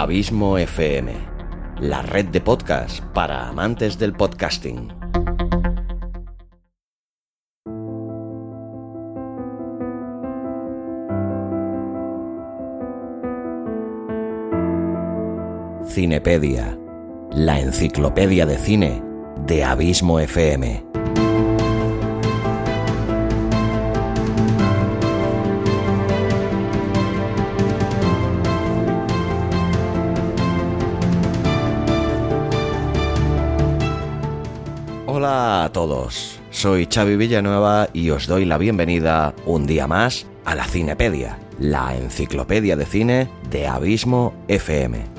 [0.00, 1.12] Abismo FM,
[1.80, 4.92] la red de podcast para amantes del podcasting.
[15.88, 16.78] Cinepedia,
[17.32, 19.02] la enciclopedia de cine
[19.46, 20.87] de Abismo FM.
[35.28, 40.54] Hola a todos, soy Xavi Villanueva y os doy la bienvenida un día más a
[40.54, 45.17] la Cinepedia, la enciclopedia de cine de Abismo FM.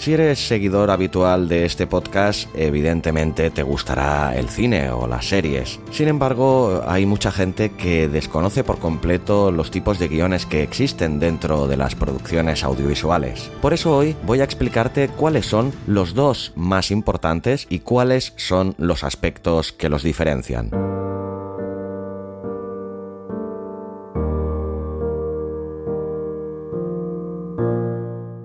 [0.00, 5.78] Si eres seguidor habitual de este podcast, evidentemente te gustará el cine o las series.
[5.90, 11.20] Sin embargo, hay mucha gente que desconoce por completo los tipos de guiones que existen
[11.20, 13.50] dentro de las producciones audiovisuales.
[13.60, 18.74] Por eso hoy voy a explicarte cuáles son los dos más importantes y cuáles son
[18.78, 20.70] los aspectos que los diferencian.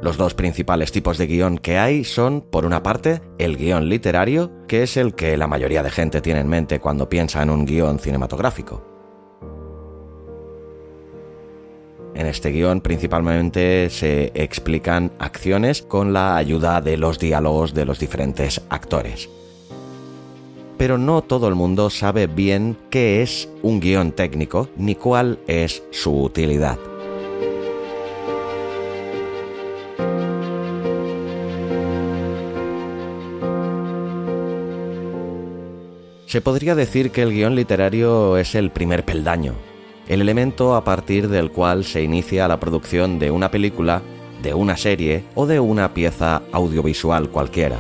[0.05, 4.51] Los dos principales tipos de guion que hay son, por una parte, el guion literario,
[4.67, 7.65] que es el que la mayoría de gente tiene en mente cuando piensa en un
[7.65, 8.85] guion cinematográfico.
[12.13, 17.97] En este guion principalmente se explican acciones con la ayuda de los diálogos de los
[17.97, 19.27] diferentes actores.
[20.77, 25.81] Pero no todo el mundo sabe bien qué es un guion técnico ni cuál es
[25.89, 26.77] su utilidad.
[36.35, 39.53] Se podría decir que el guion literario es el primer peldaño,
[40.09, 44.01] el elemento a partir del cual se inicia la producción de una película,
[44.43, 47.77] de una serie o de una pieza audiovisual cualquiera.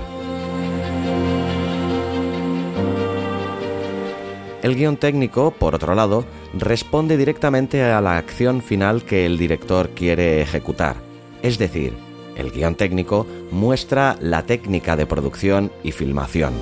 [4.63, 6.23] El guion técnico, por otro lado,
[6.57, 10.95] responde directamente a la acción final que el director quiere ejecutar.
[11.43, 11.91] Es decir,
[12.37, 16.53] el guion técnico muestra la técnica de producción y filmación.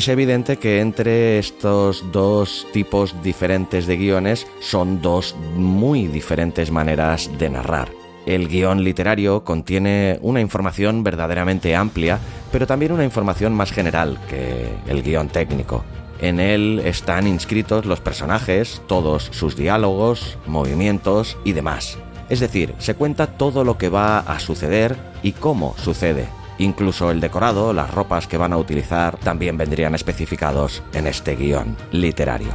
[0.00, 7.30] Es evidente que entre estos dos tipos diferentes de guiones son dos muy diferentes maneras
[7.38, 7.90] de narrar.
[8.24, 12.18] El guion literario contiene una información verdaderamente amplia,
[12.50, 15.84] pero también una información más general que el guion técnico.
[16.18, 21.98] En él están inscritos los personajes, todos sus diálogos, movimientos y demás.
[22.30, 26.39] Es decir, se cuenta todo lo que va a suceder y cómo sucede.
[26.60, 31.74] Incluso el decorado, las ropas que van a utilizar, también vendrían especificados en este guion
[31.90, 32.50] literario.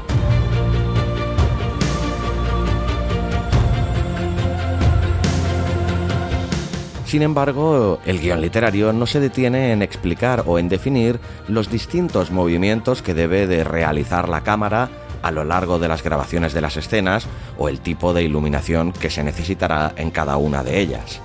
[7.05, 12.29] Sin embargo, el guion literario no se detiene en explicar o en definir los distintos
[12.29, 14.89] movimientos que debe de realizar la cámara
[15.23, 17.25] a lo largo de las grabaciones de las escenas
[17.57, 21.21] o el tipo de iluminación que se necesitará en cada una de ellas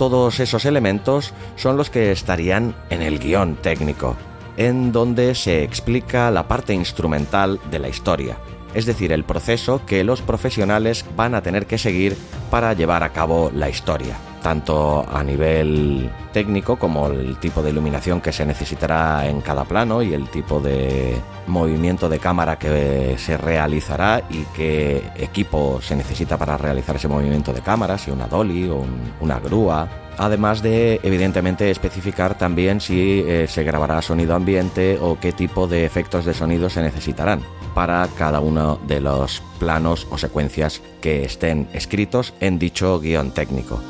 [0.00, 4.16] todos esos elementos son los que estarían en el guion técnico,
[4.56, 8.38] en donde se explica la parte instrumental de la historia,
[8.72, 12.16] es decir, el proceso que los profesionales van a tener que seguir
[12.50, 18.20] para llevar a cabo la historia tanto a nivel técnico como el tipo de iluminación
[18.20, 23.36] que se necesitará en cada plano y el tipo de movimiento de cámara que se
[23.36, 28.68] realizará y qué equipo se necesita para realizar ese movimiento de cámara, si una dolly
[28.68, 28.84] o
[29.20, 29.88] una grúa.
[30.18, 35.86] Además de, evidentemente, especificar también si eh, se grabará sonido ambiente o qué tipo de
[35.86, 37.40] efectos de sonido se necesitarán
[37.74, 43.80] para cada uno de los planos o secuencias que estén escritos en dicho guion técnico.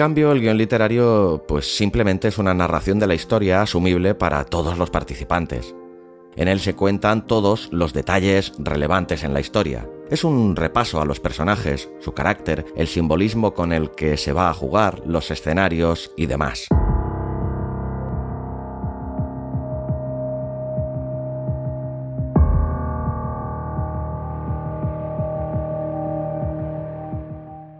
[0.00, 4.78] Cambio, el guion literario pues simplemente es una narración de la historia asumible para todos
[4.78, 5.74] los participantes.
[6.36, 9.86] En él se cuentan todos los detalles relevantes en la historia.
[10.10, 14.48] Es un repaso a los personajes, su carácter, el simbolismo con el que se va
[14.48, 16.68] a jugar, los escenarios y demás.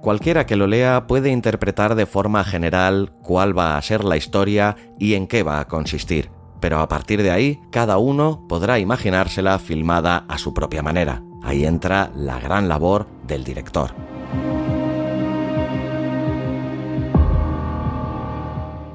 [0.00, 4.76] Cualquiera que lo lea puede interpretar de forma general cuál va a ser la historia
[4.98, 9.58] y en qué va a consistir, pero a partir de ahí cada uno podrá imaginársela
[9.58, 11.22] filmada a su propia manera.
[11.42, 13.94] Ahí entra la gran labor del director.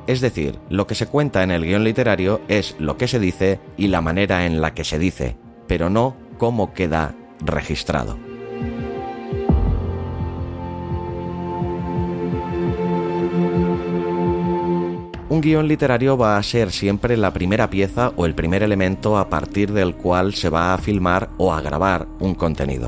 [0.07, 3.59] Es decir, lo que se cuenta en el guion literario es lo que se dice
[3.77, 5.37] y la manera en la que se dice,
[5.67, 8.34] pero no cómo queda registrado.
[15.35, 19.29] Un guion literario va a ser siempre la primera pieza o el primer elemento a
[19.29, 22.87] partir del cual se va a filmar o a grabar un contenido.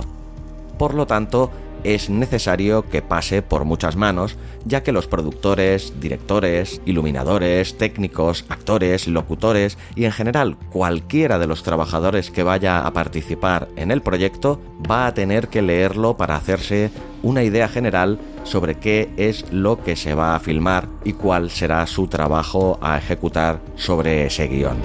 [0.80, 1.52] Por lo tanto,
[1.84, 9.10] es necesario que pase por muchas manos, ya que los productores, directores, iluminadores, técnicos, actores,
[9.10, 14.62] locutores y en general cualquiera de los trabajadores que vaya a participar en el proyecto
[14.90, 16.92] va a tener que leerlo para hacerse
[17.24, 21.86] una idea general sobre qué es lo que se va a filmar y cuál será
[21.86, 24.78] su trabajo a ejecutar sobre ese guion.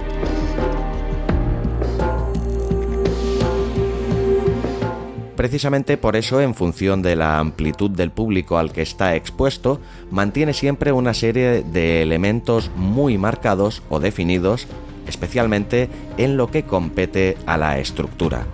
[5.36, 9.80] Precisamente por eso, en función de la amplitud del público al que está expuesto,
[10.10, 14.68] mantiene siempre una serie de elementos muy marcados o definidos,
[15.08, 18.46] especialmente en lo que compete a la estructura.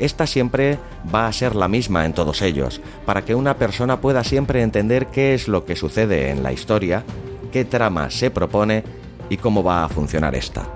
[0.00, 0.78] Esta siempre
[1.14, 5.08] va a ser la misma en todos ellos, para que una persona pueda siempre entender
[5.08, 7.04] qué es lo que sucede en la historia,
[7.52, 8.82] qué trama se propone
[9.28, 10.66] y cómo va a funcionar esta.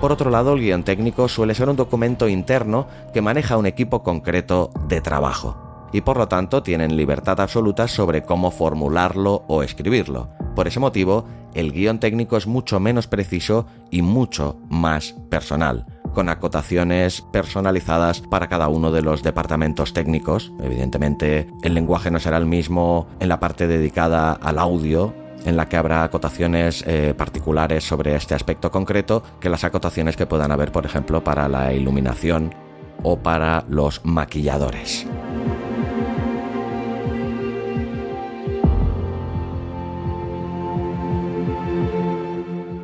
[0.00, 4.02] Por otro lado, el guion técnico suele ser un documento interno que maneja un equipo
[4.02, 10.28] concreto de trabajo y por lo tanto tienen libertad absoluta sobre cómo formularlo o escribirlo.
[10.60, 11.24] Por ese motivo,
[11.54, 18.46] el guion técnico es mucho menos preciso y mucho más personal, con acotaciones personalizadas para
[18.48, 20.52] cada uno de los departamentos técnicos.
[20.62, 25.14] Evidentemente, el lenguaje no será el mismo en la parte dedicada al audio
[25.46, 30.26] en la que habrá acotaciones eh, particulares sobre este aspecto concreto que las acotaciones que
[30.26, 32.54] puedan haber, por ejemplo, para la iluminación
[33.02, 35.06] o para los maquilladores.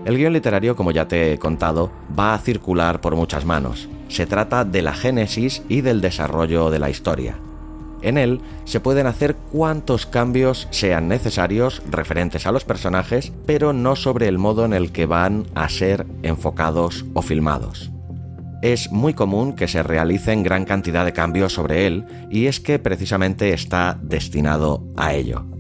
[0.07, 3.89] El guion literario, como ya te he contado, va a circular por muchas manos.
[4.07, 7.39] Se trata de la génesis y del desarrollo de la historia.
[8.03, 13.97] En él se pueden hacer cuantos cambios sean necesarios referentes a los personajes, pero no
[13.97, 17.91] sobre el modo en el que van a ser enfocados o filmados.
[18.63, 22.79] Es muy común que se realicen gran cantidad de cambios sobre él y es que
[22.79, 25.56] precisamente está destinado a ello.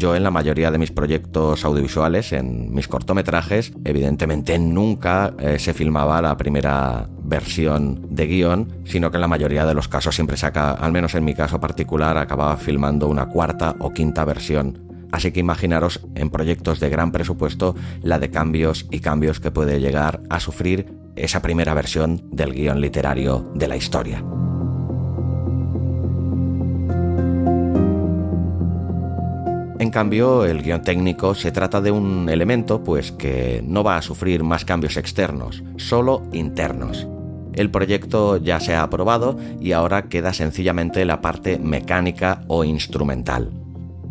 [0.00, 5.74] Yo en la mayoría de mis proyectos audiovisuales, en mis cortometrajes, evidentemente nunca eh, se
[5.74, 10.38] filmaba la primera versión de guion, sino que en la mayoría de los casos siempre
[10.38, 14.78] saca, al menos en mi caso particular, acababa filmando una cuarta o quinta versión.
[15.12, 19.80] Así que imaginaros en proyectos de gran presupuesto la de cambios y cambios que puede
[19.80, 24.24] llegar a sufrir esa primera versión del guion literario de la historia.
[29.90, 34.02] En cambio, el guion técnico se trata de un elemento pues que no va a
[34.02, 37.08] sufrir más cambios externos, solo internos.
[37.54, 43.50] El proyecto ya se ha aprobado y ahora queda sencillamente la parte mecánica o instrumental.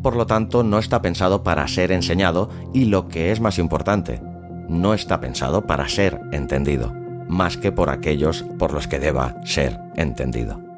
[0.04, 4.22] Por lo tanto, no está pensado para ser enseñado y lo que es más importante,
[4.68, 6.94] no está pensado para ser entendido,
[7.30, 10.69] más que por aquellos por los que deba ser entendido.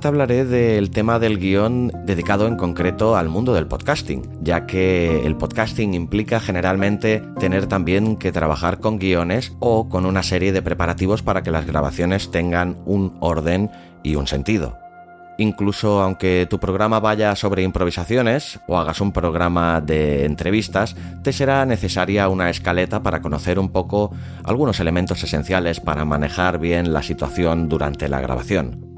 [0.00, 5.26] Te hablaré del tema del guion dedicado en concreto al mundo del podcasting, ya que
[5.26, 10.62] el podcasting implica generalmente tener también que trabajar con guiones o con una serie de
[10.62, 13.70] preparativos para que las grabaciones tengan un orden
[14.02, 14.78] y un sentido.
[15.36, 21.66] Incluso aunque tu programa vaya sobre improvisaciones o hagas un programa de entrevistas, te será
[21.66, 24.12] necesaria una escaleta para conocer un poco
[24.44, 28.89] algunos elementos esenciales para manejar bien la situación durante la grabación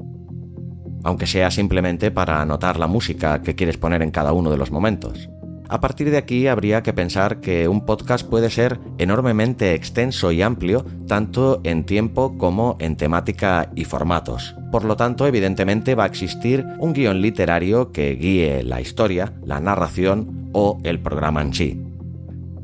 [1.03, 4.71] aunque sea simplemente para anotar la música que quieres poner en cada uno de los
[4.71, 5.29] momentos.
[5.69, 10.41] A partir de aquí habría que pensar que un podcast puede ser enormemente extenso y
[10.41, 14.55] amplio, tanto en tiempo como en temática y formatos.
[14.71, 19.59] Por lo tanto, evidentemente va a existir un guion literario que guíe la historia, la
[19.59, 21.81] narración o el programa en sí.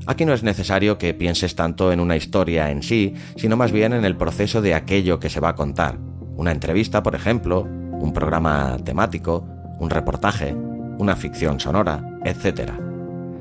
[0.05, 3.93] Aquí no es necesario que pienses tanto en una historia en sí, sino más bien
[3.93, 5.97] en el proceso de aquello que se va a contar.
[6.35, 7.67] Una entrevista, por ejemplo,
[7.99, 9.45] un programa temático,
[9.79, 10.55] un reportaje,
[10.97, 12.71] una ficción sonora, etc.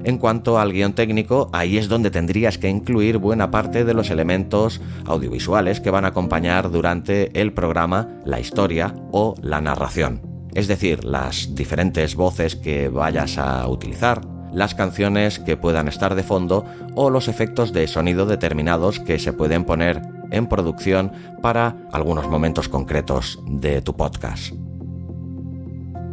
[0.05, 4.11] En cuanto al guion técnico, ahí es donde tendrías que incluir buena parte de los
[4.11, 10.23] elementos audiovisuales que van a acompañar durante el programa la historia o la narración.
[10.55, 14.23] Es decir, las diferentes voces que vayas a utilizar,
[14.53, 19.33] las canciones que puedan estar de fondo o los efectos de sonido determinados que se
[19.33, 20.01] pueden poner
[20.31, 24.53] en producción para algunos momentos concretos de tu podcast.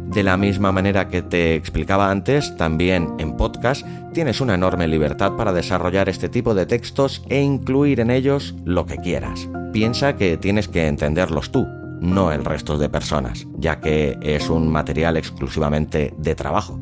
[0.06, 5.32] De la misma manera que te explicaba antes, también en podcast tienes una enorme libertad
[5.32, 9.48] para desarrollar este tipo de textos e incluir en ellos lo que quieras.
[9.72, 11.66] Piensa que tienes que entenderlos tú,
[12.00, 16.80] no el resto de personas, ya que es un material exclusivamente de trabajo.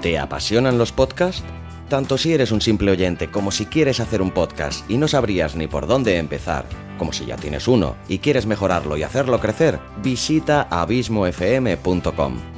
[0.00, 1.44] ¿Te apasionan los podcasts?
[1.88, 5.54] Tanto si eres un simple oyente como si quieres hacer un podcast y no sabrías
[5.54, 6.64] ni por dónde empezar,
[6.98, 12.54] como si ya tienes uno y quieres mejorarlo y hacerlo crecer, visita abismofm.com.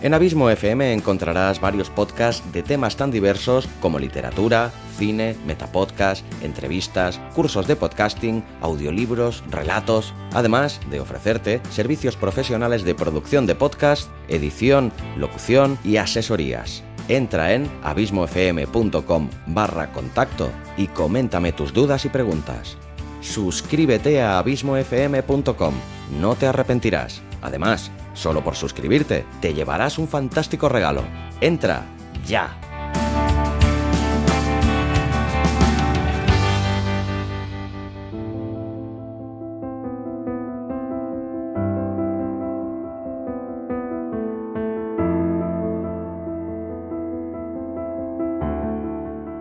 [0.00, 7.20] En Abismo FM encontrarás varios podcasts de temas tan diversos como literatura, cine, metapodcast, entrevistas,
[7.34, 14.92] cursos de podcasting, audiolibros, relatos, además de ofrecerte servicios profesionales de producción de podcast, edición,
[15.16, 16.84] locución y asesorías.
[17.08, 22.76] Entra en abismofm.com barra contacto y coméntame tus dudas y preguntas.
[23.20, 25.74] Suscríbete a abismofm.com,
[26.20, 27.22] no te arrepentirás.
[27.42, 31.02] Además, solo por suscribirte, te llevarás un fantástico regalo.
[31.40, 31.86] Entra,
[32.26, 32.67] ya.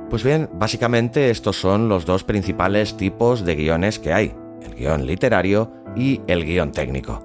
[0.10, 4.34] Pues bien, básicamente estos son los dos principales tipos de guiones que hay,
[4.64, 7.24] el guion literario y el guion técnico.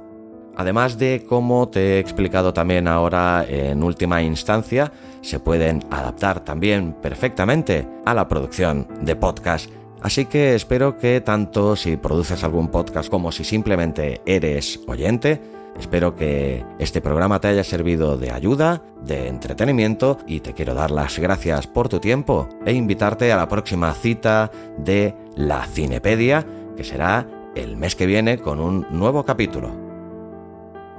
[0.56, 6.94] Además de, como te he explicado también ahora en última instancia, se pueden adaptar también
[7.00, 9.70] perfectamente a la producción de podcast.
[10.02, 15.40] Así que espero que tanto si produces algún podcast como si simplemente eres oyente,
[15.78, 20.90] Espero que este programa te haya servido de ayuda, de entretenimiento y te quiero dar
[20.90, 26.84] las gracias por tu tiempo e invitarte a la próxima cita de la Cinepedia, que
[26.84, 29.74] será el mes que viene con un nuevo capítulo.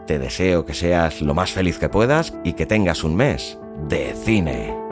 [0.08, 4.14] Te deseo que seas lo más feliz que puedas y que tengas un mes de
[4.14, 4.83] cine.